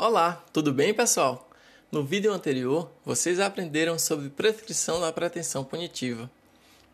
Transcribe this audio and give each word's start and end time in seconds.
Olá, 0.00 0.44
tudo 0.52 0.72
bem, 0.72 0.94
pessoal? 0.94 1.50
No 1.90 2.04
vídeo 2.04 2.32
anterior, 2.32 2.88
vocês 3.04 3.40
aprenderam 3.40 3.98
sobre 3.98 4.30
prescrição 4.30 5.00
da 5.00 5.12
pretensão 5.12 5.64
punitiva. 5.64 6.30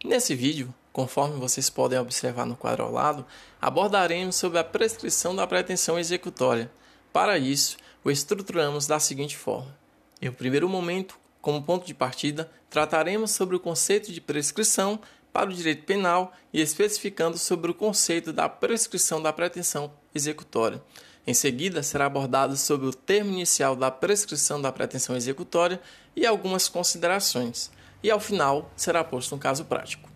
Nesse 0.02 0.34
vídeo, 0.34 0.74
conforme 0.90 1.38
vocês 1.38 1.68
podem 1.68 1.98
observar 1.98 2.46
no 2.46 2.56
quadro 2.56 2.82
ao 2.82 2.90
lado, 2.90 3.26
abordaremos 3.60 4.36
sobre 4.36 4.58
a 4.58 4.64
prescrição 4.64 5.36
da 5.36 5.46
pretensão 5.46 5.98
executória. 5.98 6.70
Para 7.12 7.36
isso, 7.36 7.76
o 8.02 8.10
estruturamos 8.10 8.86
da 8.86 8.98
seguinte 8.98 9.36
forma: 9.36 9.76
em 10.22 10.30
um 10.30 10.32
primeiro 10.32 10.66
momento, 10.66 11.18
como 11.42 11.62
ponto 11.62 11.86
de 11.86 11.92
partida, 11.92 12.50
trataremos 12.70 13.32
sobre 13.32 13.54
o 13.54 13.60
conceito 13.60 14.12
de 14.12 14.20
prescrição 14.22 14.98
para 15.30 15.50
o 15.50 15.52
direito 15.52 15.84
penal 15.84 16.32
e 16.54 16.62
especificando 16.62 17.36
sobre 17.36 17.70
o 17.70 17.74
conceito 17.74 18.32
da 18.32 18.48
prescrição 18.48 19.20
da 19.20 19.30
pretensão 19.30 19.92
executória. 20.14 20.80
Em 21.26 21.32
seguida, 21.32 21.82
será 21.82 22.06
abordado 22.06 22.56
sobre 22.56 22.86
o 22.86 22.92
termo 22.92 23.32
inicial 23.32 23.74
da 23.74 23.90
prescrição 23.90 24.60
da 24.60 24.70
pretensão 24.70 25.16
executória 25.16 25.80
e 26.14 26.26
algumas 26.26 26.68
considerações. 26.68 27.70
E 28.02 28.10
ao 28.10 28.20
final, 28.20 28.70
será 28.76 29.02
posto 29.02 29.34
um 29.34 29.38
caso 29.38 29.64
prático. 29.64 30.10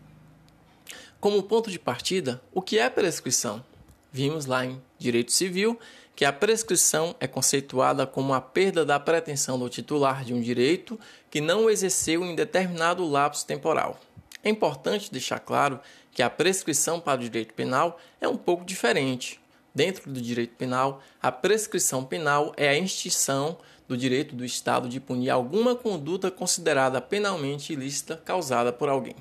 Como 1.19 1.43
ponto 1.43 1.71
de 1.71 1.79
partida, 1.79 2.41
o 2.53 2.61
que 2.61 2.79
é 2.79 2.91
prescrição? 2.91 3.65
Vimos 4.13 4.47
lá 4.47 4.65
em 4.65 4.81
Direito 4.99 5.33
Civil 5.33 5.79
que 6.15 6.25
a 6.25 6.33
prescrição 6.33 7.15
é 7.21 7.29
conceituada 7.29 8.07
como 8.07 8.35
a 8.35 8.41
perda 8.41 8.85
da 8.85 8.99
pretensão 8.99 9.59
do 9.59 9.69
titular 9.69 10.25
de 10.25 10.35
um 10.35 10.41
direito 10.41 10.99
que 11.31 11.41
não 11.41 11.71
exerceu 11.71 12.25
em 12.25 12.35
determinado 12.35 13.09
lapso 13.09 13.47
temporal. 13.47 14.01
É 14.43 14.51
importante 14.51 15.13
deixar 15.13 15.39
claro 15.39 15.81
que 16.11 16.23
a 16.23 16.29
prescrição 16.29 16.99
para 16.99 17.21
o 17.21 17.23
direito 17.23 17.55
penal 17.55 18.01
é 18.21 18.27
um 18.27 18.37
pouco 18.37 18.65
diferente. 18.65 19.41
Dentro 19.79 20.11
do 20.11 20.21
direito 20.21 20.57
penal, 20.57 21.01
a 21.23 21.31
prescrição 21.31 22.05
penal 22.05 22.53
é 22.57 22.69
a 22.69 22.77
extinção 22.77 23.59
do 23.87 23.97
direito 23.97 24.35
do 24.35 24.45
Estado 24.45 24.89
de 24.89 24.99
punir 24.99 25.31
alguma 25.31 25.77
conduta 25.77 26.33
considerada 26.33 27.01
penalmente 27.01 27.75
ilícita 27.75 28.21
causada 28.25 28.73
por 28.73 28.89
alguém. 28.89 29.15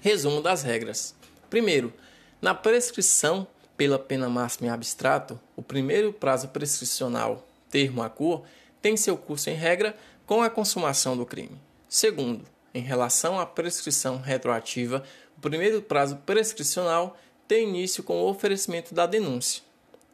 Resumo 0.00 0.40
das 0.40 0.62
regras. 0.62 1.12
Primeiro, 1.50 1.92
na 2.40 2.54
prescrição 2.54 3.48
pela 3.76 3.98
pena 3.98 4.28
máxima 4.28 4.68
em 4.68 4.70
abstrato, 4.70 5.40
o 5.56 5.62
primeiro 5.62 6.12
prazo 6.12 6.46
prescricional, 6.50 7.44
termo 7.68 8.00
a 8.00 8.08
cor, 8.08 8.44
tem 8.80 8.96
seu 8.96 9.16
curso 9.16 9.50
em 9.50 9.54
regra 9.54 9.96
com 10.24 10.40
a 10.40 10.48
consumação 10.48 11.16
do 11.16 11.26
crime. 11.26 11.60
Segundo, 11.88 12.44
em 12.72 12.80
relação 12.80 13.40
à 13.40 13.44
prescrição 13.44 14.18
retroativa, 14.18 15.02
o 15.36 15.40
primeiro 15.40 15.82
prazo 15.82 16.14
prescricional 16.24 17.18
tem 17.48 17.66
início 17.66 18.04
com 18.04 18.20
o 18.20 18.28
oferecimento 18.28 18.94
da 18.94 19.06
denúncia. 19.06 19.62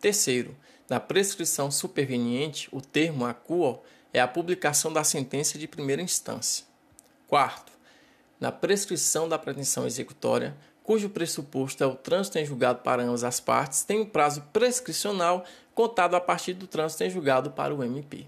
Terceiro, 0.01 0.57
na 0.89 1.01
prescrição 1.01 1.71
superveniente, 1.71 2.69
o 2.71 2.81
termo 2.81 3.27
acuo 3.27 3.81
é 4.13 4.21
a 4.21 4.29
publicação 4.29 4.93
da 4.93 5.03
sentença 5.03 5.59
de 5.59 5.67
primeira 5.67 6.01
instância. 6.01 6.65
Quarto, 7.27 7.73
na 8.39 8.53
prescrição 8.53 9.29
da 9.29 9.39
pretensão 9.39 9.85
executória, 9.85 10.57
cujo 10.85 11.09
pressuposto 11.09 11.83
é 11.83 11.87
o 11.87 11.97
trânsito 11.97 12.39
em 12.39 12.47
julgado 12.47 12.81
para 12.83 13.03
ambas 13.03 13.25
as 13.25 13.41
partes, 13.41 13.83
tem 13.83 14.01
um 14.01 14.07
prazo 14.07 14.43
prescricional 14.53 15.45
contado 15.75 16.15
a 16.15 16.21
partir 16.21 16.53
do 16.53 16.69
trânsito 16.69 17.03
em 17.03 17.11
julgado 17.11 17.51
para 17.51 17.75
o 17.75 17.83
MP. 17.83 18.27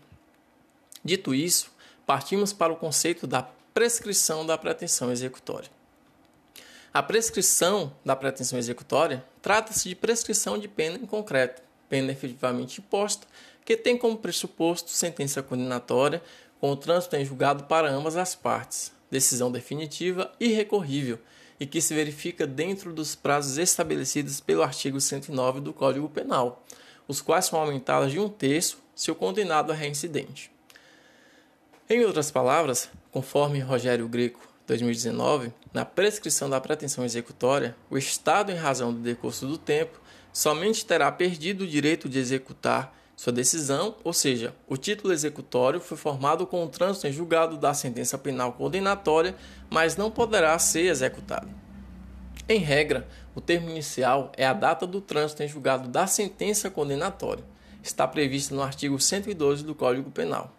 Dito 1.05 1.33
isso, 1.33 1.71
partimos 2.05 2.53
para 2.53 2.73
o 2.73 2.77
conceito 2.77 3.27
da 3.27 3.43
prescrição 3.73 4.45
da 4.45 4.59
pretensão 4.59 5.13
executória. 5.13 5.71
A 6.97 7.03
prescrição 7.03 7.93
da 8.03 8.17
pretensão 8.17 8.59
executória 8.59 9.23
trata-se 9.43 9.91
de 9.91 9.95
prescrição 9.95 10.57
de 10.57 10.67
pena 10.67 10.97
em 10.97 11.05
concreto, 11.05 11.61
pena 11.91 12.11
efetivamente 12.11 12.81
imposta, 12.81 13.27
que 13.67 13.77
tem 13.77 13.99
como 13.99 14.17
pressuposto 14.17 14.89
sentença 14.89 15.43
condenatória 15.43 16.23
com 16.59 16.71
o 16.71 16.77
trânsito 16.77 17.15
em 17.15 17.23
julgado 17.23 17.65
para 17.65 17.91
ambas 17.91 18.17
as 18.17 18.35
partes, 18.35 18.93
decisão 19.11 19.53
definitiva 19.53 20.33
e 20.41 20.49
recorrível, 20.49 21.19
e 21.61 21.67
que 21.67 21.83
se 21.83 21.93
verifica 21.93 22.47
dentro 22.47 22.95
dos 22.95 23.15
prazos 23.15 23.59
estabelecidos 23.59 24.41
pelo 24.41 24.63
artigo 24.63 24.99
109 24.99 25.61
do 25.61 25.75
Código 25.75 26.09
Penal, 26.09 26.65
os 27.07 27.21
quais 27.21 27.45
são 27.45 27.61
aumentados 27.61 28.11
de 28.11 28.19
um 28.19 28.31
terço 28.31 28.79
se 28.95 29.11
o 29.11 29.15
condenado 29.15 29.71
é 29.71 29.77
reincidente. 29.77 30.51
Em 31.91 32.03
outras 32.07 32.31
palavras, 32.31 32.89
conforme 33.13 33.61
Rogério 33.61 34.09
Greco 34.09 34.56
2019, 34.67 35.53
na 35.73 35.85
prescrição 35.85 36.51
da 36.51 36.61
pretensão 36.61 37.05
executória, 37.05 37.77
o 37.89 37.97
Estado, 37.97 38.51
em 38.51 38.57
razão 38.57 38.93
do 38.93 38.99
decurso 38.99 39.47
do 39.47 39.57
tempo, 39.57 40.01
somente 40.33 40.85
terá 40.85 41.11
perdido 41.13 41.65
o 41.65 41.67
direito 41.67 42.09
de 42.09 42.19
executar 42.19 42.95
sua 43.17 43.33
decisão, 43.33 43.97
ou 44.05 44.13
seja, 44.13 44.55
o 44.69 44.77
título 44.77 45.13
executório 45.13 45.81
foi 45.81 45.97
formado 45.97 46.47
com 46.47 46.63
o 46.63 46.69
trânsito 46.69 47.07
em 47.07 47.13
julgado 47.13 47.57
da 47.57 47.73
sentença 47.73 48.19
penal 48.19 48.53
condenatória, 48.53 49.35
mas 49.71 49.97
não 49.97 50.11
poderá 50.11 50.59
ser 50.59 50.87
executado. 50.87 51.49
Em 52.47 52.59
regra, 52.59 53.09
o 53.35 53.41
termo 53.41 53.71
inicial 53.71 54.31
é 54.37 54.47
a 54.47 54.53
data 54.53 54.87
do 54.87 55.01
trânsito 55.01 55.43
em 55.43 55.49
julgado 55.49 55.89
da 55.89 56.07
sentença 56.07 56.69
condenatória. 56.69 57.43
Está 57.83 58.07
previsto 58.07 58.55
no 58.55 58.63
artigo 58.63 59.01
112 59.01 59.65
do 59.65 59.75
Código 59.75 60.11
Penal. 60.11 60.53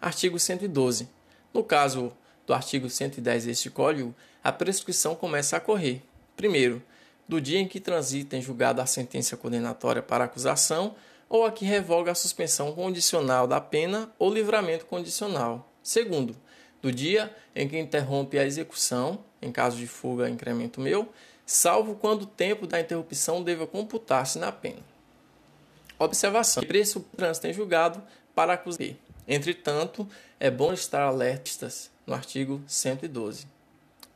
Artigo 0.00 0.38
112. 0.38 1.08
No 1.52 1.64
caso 1.64 2.12
do 2.46 2.54
artigo 2.54 2.90
110 2.90 3.46
deste 3.46 3.70
Código, 3.70 4.14
a 4.42 4.52
prescrição 4.52 5.14
começa 5.14 5.56
a 5.56 5.60
correr. 5.60 6.02
Primeiro, 6.36 6.82
do 7.28 7.40
dia 7.40 7.58
em 7.58 7.66
que 7.66 7.80
transita 7.80 8.36
em 8.36 8.42
julgado 8.42 8.80
a 8.80 8.86
sentença 8.86 9.36
condenatória 9.36 10.02
para 10.02 10.24
acusação 10.24 10.94
ou 11.28 11.46
a 11.46 11.52
que 11.52 11.64
revoga 11.64 12.12
a 12.12 12.14
suspensão 12.14 12.72
condicional 12.72 13.46
da 13.46 13.60
pena 13.60 14.10
ou 14.18 14.32
livramento 14.32 14.86
condicional. 14.86 15.68
Segundo, 15.82 16.36
do 16.82 16.92
dia 16.92 17.34
em 17.56 17.66
que 17.66 17.78
interrompe 17.78 18.38
a 18.38 18.44
execução, 18.44 19.24
em 19.40 19.50
caso 19.50 19.76
de 19.76 19.86
fuga 19.86 20.28
incremento 20.28 20.80
meu, 20.80 21.08
salvo 21.46 21.94
quando 21.94 22.22
o 22.22 22.26
tempo 22.26 22.66
da 22.66 22.80
interrupção 22.80 23.42
deva 23.42 23.66
computar-se 23.66 24.38
na 24.38 24.52
pena. 24.52 24.82
Observação: 25.98 26.62
preço 26.62 27.00
trânsito 27.16 27.46
em 27.46 27.52
julgado 27.52 28.02
para 28.34 28.52
acusar. 28.52 28.90
Entretanto, 29.26 30.06
é 30.38 30.50
bom 30.50 30.72
estar 30.74 31.02
alertas 31.02 31.90
no 32.06 32.14
artigo 32.14 32.62
112. 32.66 33.46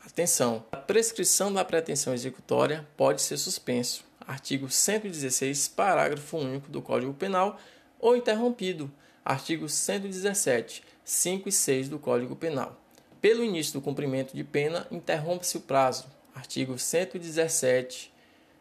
Atenção: 0.04 0.65
a 0.72 0.76
prescrição 0.76 1.53
da 1.53 1.65
pretensão 1.65 2.15
executória 2.15 2.87
pode 2.97 3.22
ser 3.22 3.37
suspenso. 3.37 4.04
Artigo 4.21 4.69
116, 4.69 5.69
parágrafo 5.69 6.37
único 6.37 6.71
do 6.71 6.82
Código 6.82 7.15
Penal, 7.15 7.59
ou 7.99 8.16
interrompido. 8.16 8.91
Artigo 9.25 9.69
117, 9.69 10.82
5 11.04 11.49
e 11.49 11.53
6 11.53 11.88
do 11.88 11.99
Código 11.99 12.37
Penal. 12.37 12.78
Pelo 13.21 13.43
início 13.43 13.72
do 13.72 13.81
cumprimento 13.81 14.34
de 14.34 14.44
pena, 14.44 14.87
interrompe-se 14.91 15.56
o 15.56 15.60
prazo. 15.60 16.06
Artigo 16.34 16.78
117, 16.78 18.12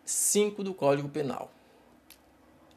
5 0.03 0.63
do 0.63 0.73
Código 0.73 1.09
Penal. 1.09 1.51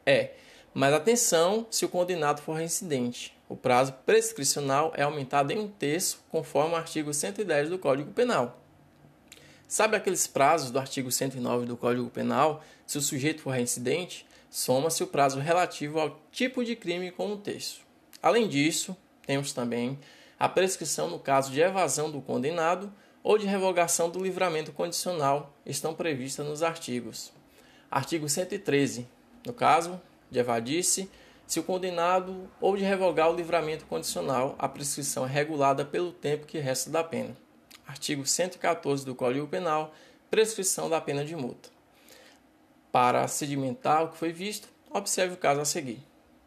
É, 0.04 0.34
mas 0.74 0.92
atenção 0.92 1.66
se 1.70 1.84
o 1.84 1.88
condenado 1.88 2.42
for 2.42 2.54
reincidente. 2.54 3.36
O 3.50 3.56
prazo 3.56 3.92
prescricional 4.06 4.92
é 4.94 5.02
aumentado 5.02 5.50
em 5.50 5.58
um 5.58 5.66
terço, 5.66 6.22
conforme 6.30 6.74
o 6.74 6.76
artigo 6.76 7.12
110 7.12 7.68
do 7.68 7.80
Código 7.80 8.12
Penal. 8.12 8.62
Sabe 9.66 9.96
aqueles 9.96 10.24
prazos 10.28 10.70
do 10.70 10.78
artigo 10.78 11.10
109 11.10 11.66
do 11.66 11.76
Código 11.76 12.08
Penal? 12.10 12.62
Se 12.86 12.96
o 12.96 13.00
sujeito 13.00 13.42
for 13.42 13.50
reincidente, 13.50 14.24
soma-se 14.48 15.02
o 15.02 15.06
prazo 15.08 15.40
relativo 15.40 15.98
ao 15.98 16.20
tipo 16.30 16.64
de 16.64 16.76
crime 16.76 17.10
com 17.10 17.32
um 17.32 17.36
terço. 17.36 17.80
Além 18.22 18.48
disso, 18.48 18.96
temos 19.26 19.52
também 19.52 19.98
a 20.38 20.48
prescrição 20.48 21.10
no 21.10 21.18
caso 21.18 21.50
de 21.50 21.60
evasão 21.60 22.08
do 22.08 22.20
condenado 22.20 22.92
ou 23.20 23.36
de 23.36 23.48
revogação 23.48 24.08
do 24.08 24.22
livramento 24.22 24.70
condicional, 24.70 25.52
estão 25.66 25.92
previstas 25.92 26.46
nos 26.46 26.62
artigos. 26.62 27.32
Artigo 27.90 28.28
113, 28.28 29.08
no 29.44 29.52
caso 29.52 30.00
de 30.30 30.38
evadir-se, 30.38 31.10
se 31.50 31.58
o 31.58 31.64
condenado 31.64 32.48
ou 32.60 32.76
de 32.76 32.84
revogar 32.84 33.28
o 33.28 33.34
livramento 33.34 33.84
condicional, 33.86 34.54
a 34.56 34.68
prescrição 34.68 35.26
é 35.26 35.28
regulada 35.28 35.84
pelo 35.84 36.12
tempo 36.12 36.46
que 36.46 36.60
resta 36.60 36.88
da 36.90 37.02
pena. 37.02 37.36
Artigo 37.84 38.24
114 38.24 39.04
do 39.04 39.16
Código 39.16 39.48
Penal, 39.48 39.92
prescrição 40.30 40.88
da 40.88 41.00
pena 41.00 41.24
de 41.24 41.34
multa. 41.34 41.68
Para 42.92 43.26
sedimentar 43.26 44.04
o 44.04 44.08
que 44.10 44.16
foi 44.16 44.32
visto, 44.32 44.68
observe 44.92 45.34
o 45.34 45.36
caso 45.36 45.60
a 45.60 45.64
seguir. 45.64 46.00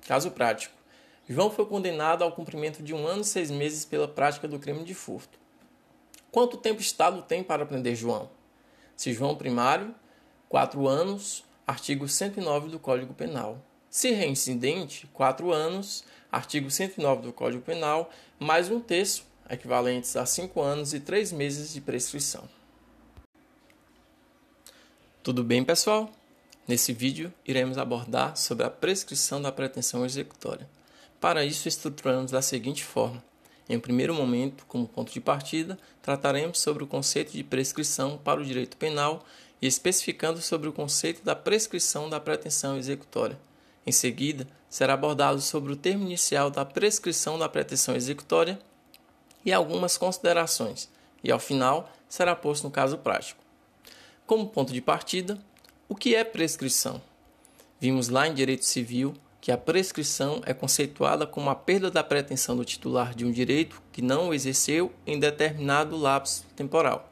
Caso 0.08 0.32
prático. 0.32 0.74
João 1.28 1.52
foi 1.52 1.66
condenado 1.66 2.24
ao 2.24 2.32
cumprimento 2.32 2.82
de 2.82 2.94
um 2.94 3.06
ano 3.06 3.24
e 3.24 3.26
seis 3.26 3.52
meses 3.52 3.84
pela 3.84 4.08
prática 4.08 4.48
do 4.48 4.58
crime 4.58 4.86
de 4.86 4.94
furto. 4.94 5.38
Quanto 6.32 6.56
tempo 6.56 6.80
o 6.80 6.82
Estado 6.82 7.22
tem 7.24 7.44
para 7.44 7.66
prender 7.66 7.94
João? 7.94 8.30
Se 8.96 9.12
João 9.12 9.36
primário, 9.36 9.94
quatro 10.48 10.88
anos, 10.88 11.44
artigo 11.68 12.08
109 12.08 12.70
do 12.70 12.80
Código 12.80 13.14
Penal. 13.14 13.60
Se 13.94 14.10
reincidente, 14.10 15.06
4 15.14 15.54
anos, 15.54 16.04
artigo 16.32 16.72
109 16.72 17.22
do 17.22 17.32
Código 17.32 17.62
Penal, 17.62 18.10
mais 18.40 18.72
um 18.72 18.80
terço, 18.80 19.24
equivalentes 19.48 20.16
a 20.16 20.26
5 20.26 20.60
anos 20.60 20.96
e 20.96 21.00
3 21.00 21.32
meses 21.32 21.72
de 21.72 21.80
prescrição. 21.80 22.50
Tudo 25.22 25.44
bem, 25.44 25.64
pessoal? 25.64 26.10
Nesse 26.68 26.92
vídeo, 26.92 27.32
iremos 27.46 27.78
abordar 27.78 28.36
sobre 28.36 28.66
a 28.66 28.70
prescrição 28.72 29.40
da 29.40 29.52
pretensão 29.52 30.04
executória. 30.04 30.68
Para 31.22 31.46
isso, 31.46 31.68
estruturamos 31.68 32.32
da 32.32 32.42
seguinte 32.42 32.84
forma: 32.84 33.24
em 33.70 33.78
um 33.78 33.80
primeiro 33.80 34.16
momento, 34.16 34.66
como 34.66 34.88
ponto 34.88 35.14
de 35.14 35.22
partida, 35.22 35.78
trataremos 36.02 36.60
sobre 36.60 36.84
o 36.84 36.88
conceito 36.88 37.32
de 37.32 37.44
prescrição 37.44 38.18
para 38.18 38.42
o 38.42 38.44
direito 38.44 38.76
penal 38.76 39.24
e 39.62 39.68
especificando 39.68 40.42
sobre 40.42 40.68
o 40.68 40.74
conceito 40.74 41.24
da 41.24 41.36
prescrição 41.36 42.10
da 42.10 42.20
pretensão 42.20 42.76
executória. 42.76 43.38
Em 43.86 43.92
seguida, 43.92 44.48
será 44.70 44.94
abordado 44.94 45.42
sobre 45.42 45.74
o 45.74 45.76
termo 45.76 46.06
inicial 46.06 46.50
da 46.50 46.66
prescrição 46.66 47.38
da 47.38 47.50
pretensão 47.50 47.96
executória 47.96 48.60
e 49.46 49.52
algumas 49.52 49.98
considerações, 49.98 50.90
e 51.24 51.32
ao 51.32 51.40
final 51.40 51.92
será 52.08 52.36
posto 52.36 52.64
no 52.64 52.72
caso 52.72 52.98
prático. 52.98 53.44
Como 54.26 54.48
ponto 54.48 54.72
de 54.72 54.82
partida, 54.82 55.38
o 55.90 55.96
que 55.96 56.16
é 56.16 56.24
prescrição? 56.24 57.02
Vimos 57.80 58.08
lá 58.08 58.28
em 58.28 58.34
Direito 58.34 58.66
Civil 58.66 59.14
que 59.42 59.52
a 59.52 59.58
prescrição 59.58 60.42
é 60.46 60.54
conceituada 60.54 61.28
como 61.28 61.50
a 61.50 61.56
perda 61.56 61.92
da 61.92 62.02
pretensão 62.02 62.56
do 62.56 62.64
titular 62.64 63.14
de 63.14 63.26
um 63.26 63.32
direito 63.32 63.82
que 63.92 64.02
não 64.02 64.30
o 64.30 64.34
exerceu 64.34 64.94
em 65.06 65.20
determinado 65.20 65.98
lapso 65.98 66.46
temporal. 66.56 67.12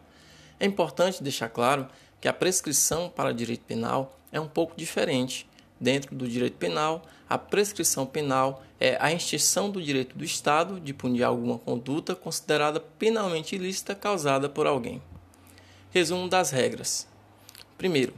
É 0.57 0.65
importante 0.65 1.21
deixar 1.21 1.49
claro 1.49 1.89
que 2.21 2.29
a 2.29 2.33
prescrição 2.33 3.09
para 3.09 3.33
direito 3.33 3.65
penal 3.65 4.17
é 4.31 4.39
um 4.39 4.47
pouco 4.47 4.77
diferente. 4.77 5.45
Dentro 5.81 6.15
do 6.15 6.27
direito 6.27 6.57
penal, 6.57 7.01
a 7.27 7.39
prescrição 7.39 8.05
penal 8.05 8.63
é 8.79 8.97
a 8.99 9.11
extinção 9.11 9.71
do 9.71 9.81
direito 9.81 10.15
do 10.15 10.23
Estado 10.23 10.79
de 10.79 10.93
punir 10.93 11.23
alguma 11.23 11.57
conduta 11.57 12.13
considerada 12.13 12.79
penalmente 12.79 13.55
ilícita 13.55 13.95
causada 13.95 14.47
por 14.47 14.67
alguém. 14.67 15.01
Resumo 15.89 16.29
das 16.29 16.51
regras. 16.51 17.07
Primeiro, 17.79 18.13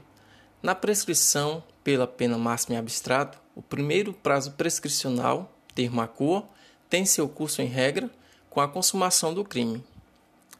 na 0.62 0.76
prescrição 0.76 1.64
pela 1.86 2.06
pena 2.06 2.38
máxima 2.38 2.76
em 2.76 2.80
abstrato, 2.80 3.40
o 3.56 3.62
primeiro 3.62 4.12
prazo 4.12 4.52
prescricional, 4.52 5.50
termo 5.74 6.02
a 6.02 6.08
cor, 6.08 6.46
tem 6.90 7.06
seu 7.06 7.30
curso 7.30 7.62
em 7.62 7.68
regra 7.68 8.10
com 8.50 8.60
a 8.60 8.68
consumação 8.68 9.34
do 9.34 9.46
crime. 9.46 9.82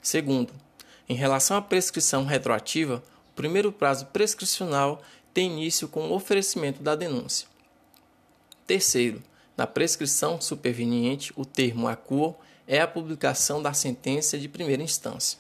Segundo, 0.02 0.54
em 1.10 1.16
relação 1.16 1.58
à 1.58 1.62
prescrição 1.62 2.24
retroativa, 2.24 3.04
o 3.32 3.36
primeiro 3.36 3.74
prazo 3.74 4.06
prescricional 4.06 5.02
tem 5.34 5.52
início 5.52 5.88
com 5.88 6.08
o 6.08 6.14
oferecimento 6.14 6.82
da 6.82 6.96
denúncia. 6.96 7.48
Terceiro, 8.68 9.22
na 9.58 9.68
prescrição 9.68 10.40
superveniente, 10.40 11.34
o 11.36 11.46
termo 11.46 11.88
a 11.88 11.96
cor 11.96 12.36
é 12.68 12.80
a 12.80 12.88
publicação 12.88 13.62
da 13.62 13.74
sentença 13.74 14.38
de 14.38 14.48
primeira 14.48 14.82
instância. 14.82 15.38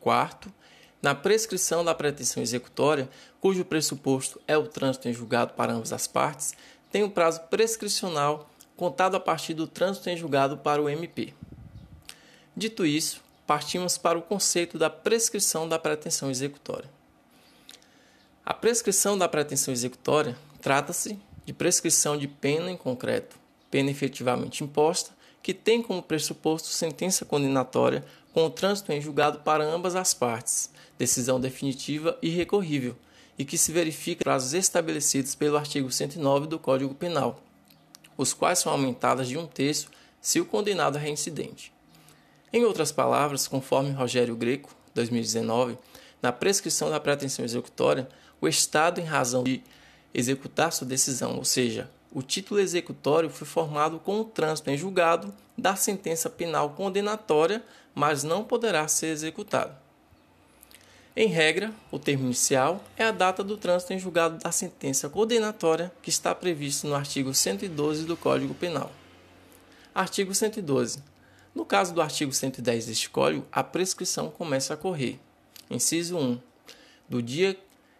Quarto, 0.00 0.52
na 1.00 1.14
prescrição 1.14 1.84
da 1.84 1.94
pretensão 1.94 2.42
executória, 2.42 3.08
cujo 3.40 3.64
pressuposto 3.64 4.40
é 4.48 4.56
o 4.56 4.66
trânsito 4.66 5.08
em 5.08 5.12
julgado 5.12 5.54
para 5.54 5.72
ambas 5.72 5.92
as 5.92 6.06
partes, 6.06 6.54
tem 6.90 7.02
o 7.02 7.10
prazo 7.10 7.40
prescricional 7.42 8.50
contado 8.76 9.16
a 9.16 9.20
partir 9.20 9.54
do 9.54 9.66
trânsito 9.66 10.08
em 10.08 10.16
julgado 10.16 10.58
para 10.58 10.82
o 10.82 10.88
MP. 10.88 11.34
Dito 12.56 12.84
isso, 12.84 13.22
partimos 13.46 13.96
para 13.96 14.18
o 14.18 14.22
conceito 14.22 14.78
da 14.78 14.90
prescrição 14.90 15.68
da 15.68 15.78
pretensão 15.78 16.30
executória. 16.30 16.97
A 18.48 18.54
prescrição 18.54 19.18
da 19.18 19.28
pretensão 19.28 19.74
executória 19.74 20.34
trata-se 20.62 21.18
de 21.44 21.52
prescrição 21.52 22.16
de 22.16 22.26
pena 22.26 22.70
em 22.70 22.78
concreto, 22.78 23.36
pena 23.70 23.90
efetivamente 23.90 24.64
imposta, 24.64 25.10
que 25.42 25.52
tem 25.52 25.82
como 25.82 26.02
pressuposto 26.02 26.68
sentença 26.68 27.26
condenatória 27.26 28.02
com 28.32 28.46
o 28.46 28.50
trânsito 28.50 28.90
em 28.90 29.02
julgado 29.02 29.40
para 29.40 29.62
ambas 29.62 29.94
as 29.94 30.14
partes, 30.14 30.70
decisão 30.96 31.38
definitiva 31.38 32.16
e 32.22 32.30
recorrível, 32.30 32.96
e 33.38 33.44
que 33.44 33.58
se 33.58 33.70
verifica 33.70 34.24
prazos 34.24 34.54
estabelecidos 34.54 35.34
pelo 35.34 35.58
artigo 35.58 35.92
109 35.92 36.46
do 36.46 36.58
Código 36.58 36.94
Penal, 36.94 37.42
os 38.16 38.32
quais 38.32 38.60
são 38.60 38.72
aumentadas 38.72 39.28
de 39.28 39.36
um 39.36 39.46
terço 39.46 39.90
se 40.22 40.40
o 40.40 40.46
condenado 40.46 40.96
é 40.96 41.00
reincidente. 41.02 41.70
Em 42.50 42.64
outras 42.64 42.92
palavras, 42.92 43.46
conforme 43.46 43.90
Rogério 43.90 44.34
Greco, 44.34 44.74
2019, 44.94 45.76
na 46.22 46.32
prescrição 46.32 46.88
da 46.88 46.98
pretensão 46.98 47.44
executória, 47.44 48.08
o 48.40 48.48
Estado, 48.48 49.00
em 49.00 49.04
razão 49.04 49.44
de 49.44 49.62
executar 50.14 50.72
sua 50.72 50.86
decisão, 50.86 51.36
ou 51.36 51.44
seja, 51.44 51.90
o 52.10 52.22
título 52.22 52.60
executório 52.60 53.28
foi 53.28 53.46
formado 53.46 53.98
com 53.98 54.20
o 54.20 54.24
trânsito 54.24 54.70
em 54.70 54.76
julgado 54.76 55.34
da 55.56 55.76
sentença 55.76 56.30
penal 56.30 56.70
condenatória, 56.70 57.62
mas 57.94 58.22
não 58.22 58.44
poderá 58.44 58.88
ser 58.88 59.08
executado. 59.08 59.76
Em 61.14 61.26
regra, 61.26 61.72
o 61.90 61.98
termo 61.98 62.26
inicial 62.26 62.82
é 62.96 63.04
a 63.04 63.10
data 63.10 63.42
do 63.42 63.56
trânsito 63.56 63.92
em 63.92 63.98
julgado 63.98 64.38
da 64.38 64.52
sentença 64.52 65.08
condenatória 65.08 65.92
que 66.00 66.10
está 66.10 66.32
previsto 66.34 66.86
no 66.86 66.94
artigo 66.94 67.34
112 67.34 68.04
do 68.04 68.16
Código 68.16 68.54
Penal. 68.54 68.92
Artigo 69.92 70.32
112. 70.32 71.02
No 71.52 71.64
caso 71.64 71.92
do 71.92 72.00
artigo 72.00 72.32
110 72.32 72.86
deste 72.86 73.10
Código, 73.10 73.44
a 73.50 73.64
prescrição 73.64 74.30
começa 74.30 74.74
a 74.74 74.76
correr. 74.76 75.18
Inciso 75.68 76.16
1. 76.16 76.40
Do 77.08 77.20
dia 77.20 77.58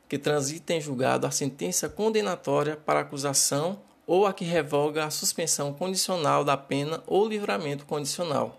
que 0.09 0.19
transita 0.19 0.73
em 0.73 0.81
julgado 0.81 1.27
a 1.27 1.31
sentença 1.31 1.89
condenatória 1.89 2.77
para 2.77 3.01
acusação 3.01 3.81
ou 4.07 4.27
a 4.27 4.33
que 4.33 4.45
revoga 4.45 5.05
a 5.05 5.11
suspensão 5.11 5.73
condicional 5.75 6.43
da 6.43 6.57
pena 6.57 7.03
ou 7.07 7.29
livramento 7.29 7.85
condicional. 7.85 8.59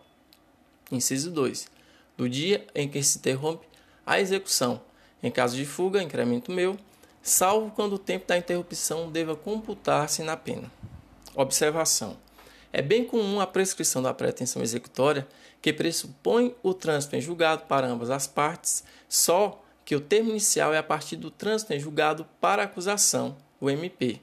Inciso 0.92 1.32
2. 1.32 1.68
Do 2.16 2.30
dia 2.30 2.68
em 2.76 2.88
que 2.88 3.02
se 3.02 3.18
interrompe 3.18 3.68
a 4.06 4.20
execução, 4.20 4.82
em 5.24 5.32
caso 5.32 5.56
de 5.56 5.66
fuga, 5.66 6.04
incremento 6.04 6.52
meu, 6.52 6.78
salvo 7.22 7.72
quando 7.72 7.94
o 7.94 8.00
tempo 8.00 8.28
da 8.28 8.38
interrupção 8.38 9.12
deva 9.12 9.36
computar-se 9.36 10.22
na 10.22 10.38
pena. 10.38 10.72
Observação: 11.36 12.18
é 12.72 12.82
bem 12.82 13.04
comum 13.04 13.40
a 13.40 13.48
prescrição 13.48 14.02
da 14.02 14.14
pretensão 14.14 14.62
executória, 14.62 15.28
que 15.62 15.74
pressupõe 15.74 16.56
o 16.62 16.74
trânsito 16.74 17.16
em 17.16 17.22
julgado 17.22 17.64
para 17.64 17.88
ambas 17.88 18.10
as 18.12 18.28
partes, 18.28 18.84
só 19.08 19.64
que 19.90 19.96
o 19.96 20.00
termo 20.00 20.30
inicial 20.30 20.72
é 20.72 20.78
a 20.78 20.84
partir 20.84 21.16
do 21.16 21.32
trânsito 21.32 21.74
em 21.74 21.80
julgado 21.80 22.24
para 22.40 22.62
acusação, 22.62 23.36
o 23.60 23.72
MP. 23.72 24.22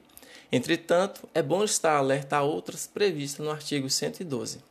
Entretanto, 0.49 1.27
é 1.33 1.43
bom 1.43 1.61
estar 1.61 1.97
alerta 1.97 2.37
a 2.37 2.41
outras 2.41 2.87
previstas 2.87 3.45
no 3.45 3.51
artigo 3.51 3.89
112. 3.89 4.63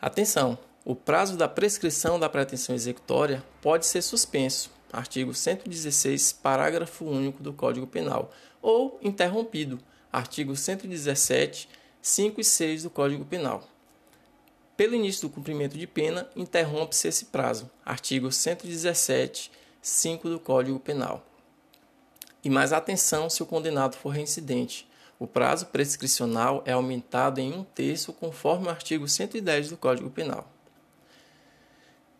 Atenção! 0.00 0.56
O 0.84 0.94
prazo 0.94 1.36
da 1.36 1.48
prescrição 1.48 2.20
da 2.20 2.28
pretensão 2.28 2.72
executória 2.72 3.42
pode 3.60 3.84
ser 3.84 4.00
suspenso, 4.02 4.70
artigo 4.92 5.34
116, 5.34 6.34
parágrafo 6.34 7.04
único 7.04 7.42
do 7.42 7.52
Código 7.52 7.88
Penal, 7.88 8.30
ou 8.62 8.96
interrompido, 9.02 9.80
artigo 10.12 10.54
117, 10.54 11.68
5 12.00 12.40
e 12.40 12.44
6 12.44 12.84
do 12.84 12.90
Código 12.90 13.24
Penal. 13.24 13.68
Pelo 14.76 14.94
início 14.94 15.22
do 15.28 15.34
cumprimento 15.34 15.76
de 15.76 15.86
pena, 15.88 16.28
interrompe-se 16.36 17.08
esse 17.08 17.24
prazo, 17.24 17.68
artigo 17.84 18.30
117, 18.30 19.50
5 19.84 20.30
do 20.30 20.40
Código 20.40 20.80
Penal. 20.80 21.22
E 22.42 22.48
mais 22.48 22.72
atenção 22.72 23.28
se 23.28 23.42
o 23.42 23.46
condenado 23.46 23.96
for 23.96 24.08
reincidente. 24.08 24.88
O 25.18 25.26
prazo 25.26 25.66
prescricional 25.66 26.62
é 26.64 26.72
aumentado 26.72 27.38
em 27.38 27.52
um 27.52 27.62
terço 27.62 28.10
conforme 28.14 28.66
o 28.66 28.70
artigo 28.70 29.06
110 29.06 29.68
do 29.68 29.76
Código 29.76 30.08
Penal. 30.08 30.50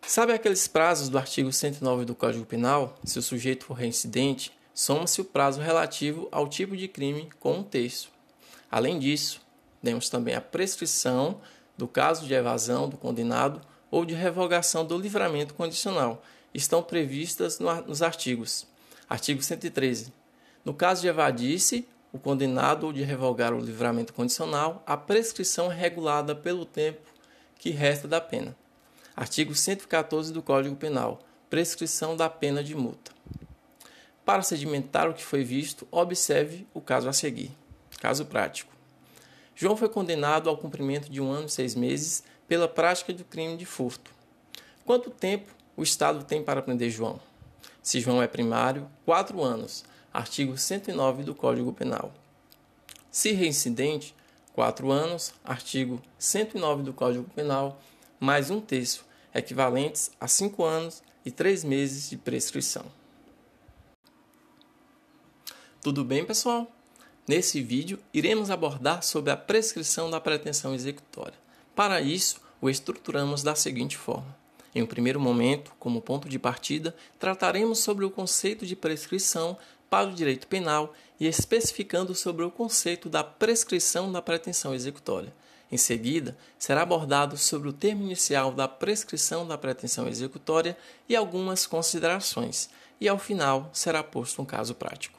Sabe 0.05 0.31
aqueles 0.31 0.67
prazos 0.67 1.09
do 1.09 1.17
artigo 1.17 1.51
109 1.51 2.05
do 2.05 2.13
Código 2.13 2.45
Penal? 2.45 2.99
Se 3.03 3.17
o 3.17 3.23
sujeito 3.23 3.65
for 3.65 3.73
reincidente, 3.73 4.55
soma-se 4.71 5.19
o 5.19 5.25
prazo 5.25 5.59
relativo 5.59 6.27
ao 6.31 6.47
tipo 6.47 6.77
de 6.77 6.87
crime 6.87 7.31
com 7.39 7.53
um 7.53 7.63
terço. 7.63 8.11
Além 8.69 8.99
disso, 8.99 9.41
temos 9.83 10.07
também 10.07 10.35
a 10.35 10.41
prescrição 10.41 11.41
do 11.75 11.87
caso 11.87 12.27
de 12.27 12.33
evasão 12.35 12.87
do 12.87 12.95
condenado 12.95 13.59
ou 13.89 14.05
de 14.05 14.13
revogação 14.13 14.85
do 14.85 14.99
livramento 14.99 15.55
condicional. 15.55 16.21
Estão 16.55 16.81
previstas 16.81 17.59
nos 17.59 18.01
artigos. 18.01 18.65
Artigo 19.09 19.43
113. 19.43 20.13
No 20.63 20.73
caso 20.73 21.01
de 21.01 21.09
evadir-se 21.09 21.85
o 22.13 22.17
condenado 22.17 22.85
ou 22.85 22.93
de 22.93 23.03
revogar 23.03 23.53
o 23.53 23.59
livramento 23.59 24.13
condicional, 24.13 24.81
a 24.87 24.95
prescrição 24.95 25.69
é 25.69 25.75
regulada 25.75 26.33
pelo 26.33 26.65
tempo 26.65 27.01
que 27.59 27.71
resta 27.71 28.07
da 28.07 28.21
pena. 28.21 28.55
Artigo 29.17 29.53
114 29.53 30.31
do 30.31 30.41
Código 30.41 30.77
Penal. 30.77 31.19
Prescrição 31.49 32.15
da 32.15 32.29
pena 32.29 32.63
de 32.63 32.73
multa. 32.73 33.11
Para 34.23 34.41
sedimentar 34.41 35.09
o 35.09 35.13
que 35.13 35.25
foi 35.25 35.43
visto, 35.43 35.85
observe 35.91 36.65
o 36.73 36.79
caso 36.79 37.09
a 37.09 37.13
seguir. 37.13 37.51
Caso 37.99 38.25
prático. 38.27 38.73
João 39.53 39.75
foi 39.75 39.89
condenado 39.89 40.49
ao 40.49 40.57
cumprimento 40.57 41.11
de 41.11 41.19
um 41.19 41.29
ano 41.33 41.47
e 41.47 41.51
seis 41.51 41.75
meses 41.75 42.23
pela 42.47 42.69
prática 42.69 43.11
do 43.11 43.25
crime 43.25 43.57
de 43.57 43.65
furto. 43.65 44.09
Quanto 44.85 45.09
tempo 45.09 45.53
o 45.77 45.83
Estado 45.83 46.23
tem 46.23 46.43
para 46.43 46.61
prender 46.61 46.89
João? 46.89 47.19
Se 47.81 47.99
João 47.99 48.21
é 48.21 48.27
primário, 48.27 48.89
quatro 49.05 49.43
anos. 49.43 49.83
Artigo 50.13 50.57
109 50.57 51.23
do 51.23 51.35
Código 51.35 51.73
Penal. 51.73 52.13
Se 53.11 53.31
reincidente, 53.31 54.15
quatro 54.53 54.91
anos. 54.91 55.33
Artigo 55.43 56.01
109 56.17 56.83
do 56.83 56.93
Código 56.93 57.29
Penal 57.35 57.79
mais 58.19 58.49
um 58.49 58.61
terço, 58.61 59.05
equivalentes 59.33 60.11
a 60.19 60.27
cinco 60.27 60.63
anos 60.63 61.03
e 61.25 61.31
três 61.31 61.63
meses 61.63 62.09
de 62.09 62.17
prescrição. 62.17 62.85
Tudo 65.81 66.03
bem, 66.03 66.25
pessoal? 66.25 66.71
Nesse 67.27 67.61
vídeo, 67.61 67.99
iremos 68.13 68.49
abordar 68.49 69.03
sobre 69.03 69.31
a 69.31 69.37
prescrição 69.37 70.09
da 70.09 70.21
pretensão 70.21 70.73
executória. 70.73 71.37
Para 71.75 72.01
isso, 72.01 72.41
o 72.61 72.69
estruturamos 72.69 73.43
da 73.43 73.55
seguinte 73.55 73.97
forma. 73.97 74.35
Em 74.75 74.83
um 74.83 74.85
primeiro 74.85 75.21
momento, 75.21 75.71
como 75.79 76.01
ponto 76.01 76.27
de 76.27 76.37
partida, 76.37 76.93
trataremos 77.17 77.79
sobre 77.79 78.03
o 78.03 78.11
conceito 78.11 78.65
de 78.65 78.75
prescrição 78.75 79.57
para 79.89 80.09
o 80.09 80.13
direito 80.13 80.47
penal 80.47 80.93
e 81.17 81.25
especificando 81.25 82.13
sobre 82.13 82.43
o 82.43 82.51
conceito 82.51 83.07
da 83.07 83.23
prescrição 83.23 84.11
da 84.11 84.21
pretensão 84.21 84.75
executória. 84.75 85.33
Em 85.71 85.77
seguida, 85.77 86.37
será 86.59 86.81
abordado 86.81 87.37
sobre 87.37 87.69
o 87.69 87.73
termo 87.73 88.03
inicial 88.03 88.51
da 88.51 88.67
prescrição 88.67 89.47
da 89.47 89.57
pretensão 89.57 90.09
executória 90.09 90.77
e 91.07 91.15
algumas 91.15 91.65
considerações, 91.65 92.69
e 92.99 93.07
ao 93.07 93.17
final 93.17 93.69
será 93.71 94.03
posto 94.03 94.41
um 94.41 94.45
caso 94.45 94.75
prático. 94.75 95.17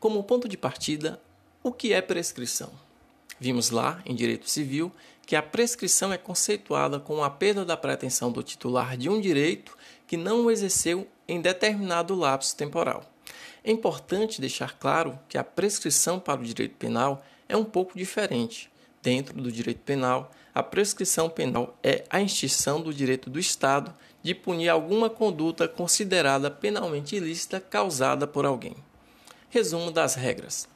Como 0.00 0.24
ponto 0.24 0.48
de 0.48 0.56
partida, 0.56 1.20
o 1.62 1.70
que 1.70 1.92
é 1.92 2.00
prescrição? 2.00 2.72
Vimos 3.38 3.70
lá, 3.70 4.00
em 4.06 4.14
direito 4.14 4.48
civil, 4.48 4.92
que 5.26 5.36
a 5.36 5.42
prescrição 5.42 6.12
é 6.12 6.18
conceituada 6.18 6.98
como 6.98 7.22
a 7.22 7.30
perda 7.30 7.64
da 7.64 7.76
pretensão 7.76 8.30
do 8.30 8.42
titular 8.42 8.96
de 8.96 9.08
um 9.08 9.20
direito 9.20 9.76
que 10.06 10.16
não 10.16 10.44
o 10.44 10.50
exerceu 10.50 11.06
em 11.26 11.40
determinado 11.40 12.14
lapso 12.14 12.56
temporal. 12.56 13.04
É 13.64 13.70
importante 13.70 14.40
deixar 14.40 14.76
claro 14.78 15.18
que 15.28 15.38
a 15.38 15.44
prescrição 15.44 16.18
para 16.18 16.40
o 16.40 16.44
direito 16.44 16.76
penal 16.76 17.24
é 17.48 17.56
um 17.56 17.64
pouco 17.64 17.96
diferente. 17.96 18.70
Dentro 19.00 19.40
do 19.40 19.50
direito 19.50 19.80
penal, 19.80 20.30
a 20.54 20.62
prescrição 20.62 21.30
penal 21.30 21.76
é 21.82 22.04
a 22.10 22.20
extinção 22.20 22.80
do 22.80 22.92
direito 22.92 23.30
do 23.30 23.38
Estado 23.38 23.94
de 24.22 24.34
punir 24.34 24.68
alguma 24.68 25.08
conduta 25.08 25.66
considerada 25.66 26.50
penalmente 26.50 27.16
ilícita 27.16 27.60
causada 27.60 28.26
por 28.26 28.44
alguém. 28.44 28.76
Resumo 29.48 29.90
das 29.90 30.14
regras. 30.14 30.68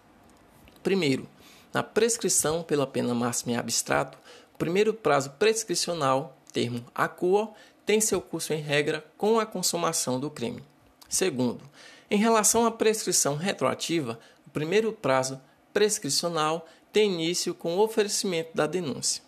Primeiro, 0.83 1.29
na 1.77 1.83
prescrição 1.83 2.63
pela 2.63 2.87
pena 2.87 3.15
máxima 3.15 3.53
em 3.53 3.57
abstrato, 3.57 4.17
o 4.55 4.57
primeiro 4.57 4.95
prazo 4.95 5.29
prescricional, 5.39 6.35
termo 6.51 6.83
ACUO, 6.95 7.53
tem 7.85 8.01
seu 8.01 8.19
curso 8.19 8.55
em 8.55 8.63
regra 8.63 9.05
com 9.19 9.39
a 9.39 9.45
consumação 9.45 10.19
do 10.19 10.31
crime. 10.31 10.65
Segundo, 11.07 11.63
em 12.11 12.17
relação 12.17 12.65
à 12.65 12.71
prescrição 12.71 13.37
retroativa, 13.37 14.19
o 14.47 14.51
primeiro 14.51 14.91
prazo 14.91 15.39
prescricional 15.71 16.67
tem 16.91 17.13
início 17.13 17.53
com 17.53 17.77
o 17.77 17.81
oferecimento 17.81 18.57
da 18.57 18.67
denúncia. 18.67 19.23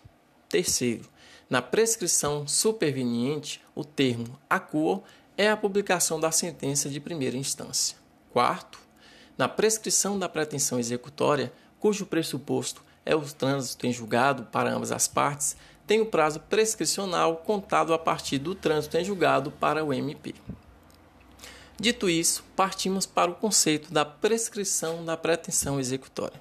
Terceiro, 0.49 1.07
na 1.47 1.61
prescrição 1.61 2.47
superveniente, 2.47 3.61
o 3.75 3.85
termo 3.85 4.39
ACUO 4.49 5.03
é 5.37 5.51
a 5.51 5.55
publicação 5.55 6.19
da 6.19 6.31
sentença 6.31 6.89
de 6.89 6.99
primeira 6.99 7.37
instância. 7.37 7.95
Quarto, 8.33 8.79
na 9.37 9.47
prescrição 9.47 10.17
da 10.17 10.27
pretensão 10.27 10.79
executória, 10.79 11.53
cujo 11.79 12.05
pressuposto 12.05 12.83
é 13.05 13.15
o 13.15 13.21
trânsito 13.21 13.87
em 13.87 13.93
julgado 13.93 14.43
para 14.43 14.71
ambas 14.71 14.91
as 14.91 15.07
partes, 15.07 15.55
tem 15.87 16.01
o 16.01 16.05
prazo 16.05 16.39
prescricional 16.41 17.37
contado 17.37 17.93
a 17.93 17.97
partir 17.97 18.37
do 18.37 18.53
trânsito 18.53 18.97
em 18.97 19.03
julgado 19.03 19.49
para 19.49 19.83
o 19.83 19.93
MP. 19.93 20.35
Dito 21.79 22.09
isso, 22.09 22.43
partimos 22.55 23.05
para 23.05 23.31
o 23.31 23.35
conceito 23.35 23.91
da 23.91 24.05
prescrição 24.05 25.03
da 25.03 25.15
pretensão 25.15 25.79
executória. 25.79 26.39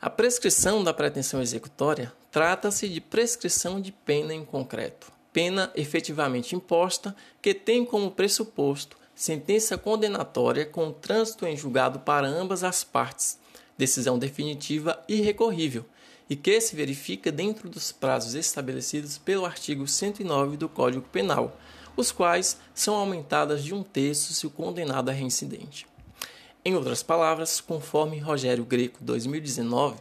A 0.00 0.08
prescrição 0.08 0.82
da 0.82 0.94
pretensão 0.94 1.42
executória 1.42 2.12
trata-se 2.30 2.88
de 2.88 3.00
prescrição 3.00 3.80
de 3.80 3.92
pena 3.92 4.32
em 4.32 4.44
concreto, 4.44 5.12
pena 5.32 5.70
efetivamente 5.74 6.56
imposta 6.56 7.14
que 7.42 7.52
tem 7.52 7.84
como 7.84 8.10
pressuposto 8.10 8.96
sentença 9.14 9.76
condenatória 9.76 10.64
com 10.64 10.92
trânsito 10.92 11.44
em 11.44 11.56
julgado 11.56 11.98
para 11.98 12.28
ambas 12.28 12.62
as 12.62 12.84
partes, 12.84 13.38
decisão 13.78 14.18
definitiva 14.18 15.02
e 15.08 15.22
recorrível, 15.22 15.86
e 16.28 16.36
que 16.36 16.60
se 16.60 16.76
verifica 16.76 17.32
dentro 17.32 17.70
dos 17.70 17.92
prazos 17.92 18.34
estabelecidos 18.34 19.16
pelo 19.16 19.46
artigo 19.46 19.86
109 19.86 20.56
do 20.56 20.68
Código 20.68 21.06
Penal, 21.10 21.58
os 21.96 22.12
quais 22.12 22.58
são 22.74 22.94
aumentadas 22.96 23.64
de 23.64 23.72
um 23.72 23.82
terço 23.82 24.34
se 24.34 24.46
o 24.46 24.50
condenado 24.50 25.10
é 25.10 25.14
reincidente. 25.14 25.86
Em 26.64 26.74
outras 26.74 27.02
palavras, 27.02 27.60
conforme 27.60 28.18
Rogério 28.18 28.64
Greco 28.64 28.98
2019, 29.00 29.96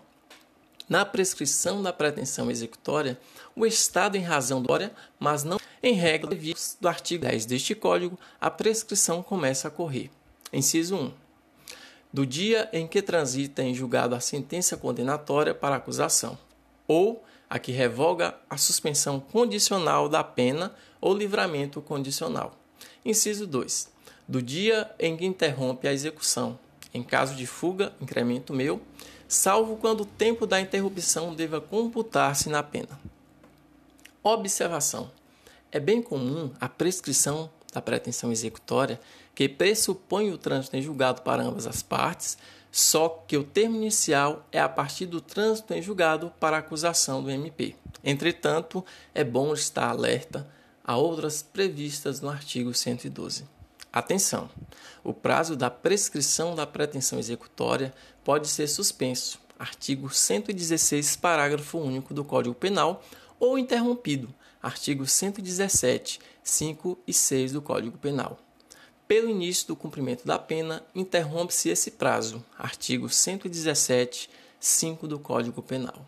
na 0.89 1.05
prescrição 1.05 1.81
da 1.81 1.93
pretensão 1.93 2.49
executória, 2.49 3.19
o 3.55 3.65
Estado, 3.65 4.17
em 4.17 4.21
razão 4.21 4.61
do 4.61 4.71
hora, 4.71 4.93
mas 5.19 5.43
não 5.43 5.59
em 5.81 5.93
regra 5.93 6.35
do 6.81 6.87
artigo 6.87 7.23
10 7.23 7.45
deste 7.45 7.75
Código, 7.75 8.17
a 8.39 8.49
prescrição 8.49 9.21
começa 9.21 9.67
a 9.67 9.71
correr. 9.71 10.09
Inciso 10.51 10.95
1. 10.95 11.26
Do 12.17 12.25
dia 12.25 12.67
em 12.73 12.87
que 12.87 12.99
transita 12.99 13.61
em 13.61 13.75
julgado 13.75 14.15
a 14.15 14.19
sentença 14.19 14.75
condenatória 14.75 15.53
para 15.53 15.75
a 15.75 15.77
acusação, 15.77 16.35
ou 16.87 17.23
a 17.47 17.59
que 17.59 17.71
revoga 17.71 18.35
a 18.49 18.57
suspensão 18.57 19.19
condicional 19.19 20.09
da 20.09 20.23
pena 20.23 20.73
ou 20.99 21.15
livramento 21.15 21.79
condicional. 21.79 22.57
Inciso 23.05 23.45
2. 23.45 23.91
Do 24.27 24.41
dia 24.41 24.89
em 24.97 25.15
que 25.15 25.27
interrompe 25.27 25.87
a 25.87 25.93
execução, 25.93 26.57
em 26.91 27.03
caso 27.03 27.35
de 27.35 27.45
fuga, 27.45 27.93
incremento 28.01 28.51
meu, 28.51 28.81
salvo 29.27 29.75
quando 29.75 30.01
o 30.01 30.05
tempo 30.07 30.47
da 30.47 30.59
interrupção 30.59 31.35
deva 31.35 31.61
computar-se 31.61 32.49
na 32.49 32.63
pena. 32.63 32.99
Observação: 34.23 35.11
é 35.71 35.79
bem 35.79 36.01
comum 36.01 36.51
a 36.59 36.67
prescrição 36.67 37.47
da 37.71 37.79
pretensão 37.79 38.31
executória 38.31 38.99
que 39.37 39.47
pressupõe 39.47 40.31
o 40.31 40.37
trânsito 40.37 40.75
em 40.75 40.81
julgado 40.81 41.21
para 41.21 41.43
ambas 41.43 41.67
as 41.67 41.83
partes, 41.83 42.39
só 42.71 43.23
que 43.27 43.37
o 43.37 43.43
termo 43.43 43.75
inicial 43.75 44.43
é 44.51 44.59
a 44.59 44.67
partir 44.67 45.05
do 45.05 45.21
trânsito 45.21 45.75
em 45.75 45.81
julgado 45.81 46.33
para 46.39 46.55
a 46.55 46.59
acusação 46.59 47.21
do 47.21 47.29
MP. 47.29 47.75
Entretanto, 48.03 48.83
é 49.13 49.23
bom 49.23 49.53
estar 49.53 49.89
alerta 49.89 50.49
a 50.83 50.97
outras 50.97 51.43
previstas 51.43 52.19
no 52.19 52.29
artigo 52.29 52.73
112. 52.73 53.45
Atenção! 53.93 54.49
O 55.03 55.13
prazo 55.13 55.55
da 55.55 55.69
prescrição 55.69 56.55
da 56.55 56.65
pretensão 56.65 57.19
executória 57.19 57.93
pode 58.23 58.47
ser 58.47 58.65
suspenso, 58.65 59.39
artigo 59.59 60.09
116, 60.09 61.15
parágrafo 61.15 61.77
único 61.77 62.11
do 62.11 62.25
Código 62.25 62.55
Penal, 62.55 63.03
ou 63.39 63.59
interrompido, 63.59 64.33
artigo 64.59 65.05
117, 65.05 66.19
5 66.43 66.97
e 67.05 67.13
6 67.13 67.51
do 67.51 67.61
Código 67.61 67.99
Penal. 67.99 68.39
Pelo 69.07 69.29
início 69.29 69.67
do 69.67 69.75
cumprimento 69.75 70.27
da 70.27 70.37
pena, 70.37 70.83
interrompe-se 70.93 71.69
esse 71.69 71.91
prazo, 71.91 72.43
artigo 72.59 73.07
117, 73.07 74.29
5 74.59 75.07
do 75.07 75.17
Código 75.17 75.61
Penal. 75.61 76.05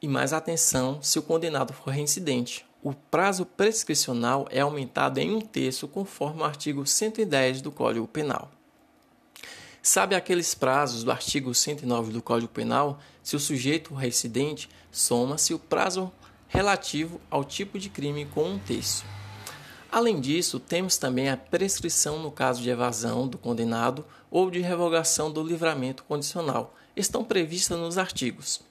E 0.00 0.06
mais 0.06 0.34
atenção 0.34 1.02
se 1.02 1.18
o 1.18 1.22
condenado 1.22 1.72
for 1.72 1.90
reincidente, 1.90 2.66
o 2.82 2.92
prazo 2.92 3.46
prescricional 3.46 4.46
é 4.50 4.60
aumentado 4.60 5.20
em 5.20 5.34
um 5.34 5.40
terço 5.40 5.88
conforme 5.88 6.42
o 6.42 6.44
artigo 6.44 6.86
110 6.86 7.62
do 7.62 7.72
Código 7.72 8.06
Penal. 8.06 8.50
Sabe 9.80 10.14
aqueles 10.14 10.54
prazos 10.54 11.02
do 11.04 11.10
artigo 11.10 11.54
109 11.54 12.12
do 12.12 12.20
Código 12.20 12.52
Penal? 12.52 13.00
Se 13.22 13.36
o 13.36 13.40
sujeito 13.40 13.94
reincidente 13.94 14.68
soma-se 14.90 15.54
o 15.54 15.58
prazo 15.58 16.12
relativo 16.46 17.18
ao 17.30 17.42
tipo 17.42 17.78
de 17.78 17.88
crime 17.88 18.26
com 18.26 18.44
um 18.50 18.58
terço. 18.58 19.02
Além 19.92 20.20
disso, 20.20 20.58
temos 20.58 20.96
também 20.96 21.28
a 21.28 21.36
prescrição 21.36 22.18
no 22.18 22.32
caso 22.32 22.62
de 22.62 22.70
evasão 22.70 23.28
do 23.28 23.38
condenado 23.38 24.04
ou 24.30 24.50
de 24.50 24.58
revogação 24.60 25.30
do 25.30 25.42
livramento 25.42 26.02
condicional. 26.04 26.74
Estão 26.96 27.22
previstas 27.22 27.78
nos 27.78 27.98
artigos. 27.98 28.62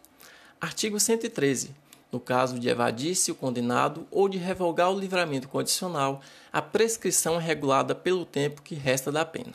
Artigo 0.59 0.99
113 0.99 1.79
no 2.11 2.19
caso 2.19 2.59
de 2.59 2.67
evadir-se 2.67 3.31
o 3.31 3.35
condenado 3.35 4.05
ou 4.11 4.27
de 4.27 4.37
revogar 4.37 4.91
o 4.91 4.99
livramento 4.99 5.47
condicional, 5.47 6.21
a 6.51 6.61
prescrição 6.61 7.39
é 7.39 7.39
regulada 7.39 7.95
pelo 7.95 8.25
tempo 8.25 8.61
que 8.61 8.75
resta 8.75 9.11
da 9.11 9.23
pena. 9.23 9.53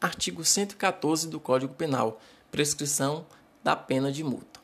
Artigo 0.00 0.44
114 0.44 1.28
do 1.28 1.38
Código 1.38 1.72
Penal. 1.74 2.20
Prescrição 2.50 3.24
da 3.62 3.76
pena 3.76 4.10
de 4.10 4.24
multa. 4.24 4.60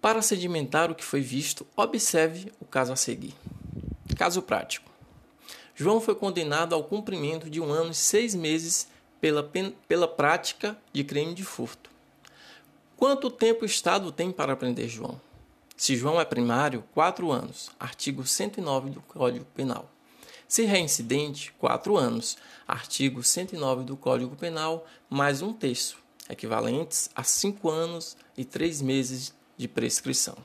Para 0.00 0.22
sedimentar 0.22 0.90
o 0.90 0.94
que 0.94 1.04
foi 1.04 1.20
visto, 1.20 1.66
observe 1.74 2.52
o 2.60 2.64
caso 2.64 2.92
a 2.92 2.96
seguir. 2.96 3.34
Caso 4.16 4.42
prático. 4.42 4.90
João 5.74 6.00
foi 6.00 6.14
condenado 6.14 6.74
ao 6.74 6.84
cumprimento 6.84 7.48
de 7.48 7.60
um 7.60 7.72
ano 7.72 7.90
e 7.90 7.94
seis 7.94 8.34
meses 8.34 8.88
pela, 9.20 9.48
pela 9.88 10.08
prática 10.08 10.76
de 10.92 11.02
crime 11.04 11.34
de 11.34 11.44
furto. 11.44 11.90
Quanto 12.96 13.30
tempo 13.30 13.62
o 13.62 13.66
Estado 13.66 14.12
tem 14.12 14.30
para 14.30 14.54
prender 14.54 14.88
João? 14.88 15.20
Se 15.80 15.96
João 15.96 16.20
é 16.20 16.24
primário, 16.26 16.84
4 16.92 17.32
anos. 17.32 17.70
Artigo 17.80 18.26
109 18.26 18.90
do 18.90 19.00
Código 19.00 19.46
Penal. 19.54 19.90
Se 20.46 20.64
reincidente, 20.64 21.52
4 21.52 21.96
anos. 21.96 22.36
Artigo 22.68 23.22
109 23.22 23.84
do 23.84 23.96
Código 23.96 24.36
Penal, 24.36 24.86
mais 25.08 25.40
um 25.40 25.54
terço, 25.54 25.96
equivalentes 26.28 27.08
a 27.14 27.24
5 27.24 27.70
anos 27.70 28.18
e 28.36 28.44
3 28.44 28.82
meses 28.82 29.34
de 29.56 29.66
prescrição. 29.66 30.36